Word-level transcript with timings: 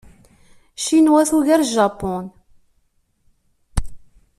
Ccinwa 0.79 1.21
tugar 1.29 1.61
Japun. 1.73 2.25